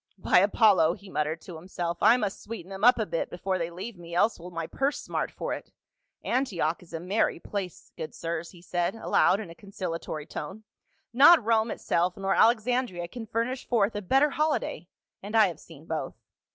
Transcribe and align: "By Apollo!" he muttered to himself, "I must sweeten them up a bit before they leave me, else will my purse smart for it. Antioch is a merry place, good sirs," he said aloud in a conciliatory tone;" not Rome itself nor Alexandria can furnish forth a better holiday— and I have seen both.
"By 0.17 0.39
Apollo!" 0.39 0.93
he 0.95 1.11
muttered 1.11 1.41
to 1.41 1.57
himself, 1.57 1.99
"I 2.01 2.17
must 2.17 2.41
sweeten 2.41 2.71
them 2.71 2.83
up 2.83 2.97
a 2.97 3.05
bit 3.05 3.29
before 3.29 3.59
they 3.59 3.69
leave 3.69 3.99
me, 3.99 4.15
else 4.15 4.39
will 4.39 4.49
my 4.49 4.65
purse 4.65 4.99
smart 4.99 5.29
for 5.29 5.53
it. 5.53 5.71
Antioch 6.23 6.81
is 6.81 6.91
a 6.91 6.99
merry 6.99 7.39
place, 7.39 7.91
good 7.95 8.15
sirs," 8.15 8.49
he 8.49 8.63
said 8.63 8.95
aloud 8.95 9.39
in 9.39 9.51
a 9.51 9.53
conciliatory 9.53 10.25
tone;" 10.25 10.63
not 11.23 11.45
Rome 11.45 11.69
itself 11.69 12.17
nor 12.17 12.33
Alexandria 12.33 13.07
can 13.09 13.27
furnish 13.27 13.67
forth 13.69 13.95
a 13.95 14.01
better 14.01 14.31
holiday— 14.31 14.87
and 15.21 15.35
I 15.35 15.45
have 15.49 15.59
seen 15.59 15.85
both. 15.85 16.15